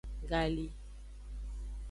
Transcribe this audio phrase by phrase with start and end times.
[0.29, 0.67] Gali.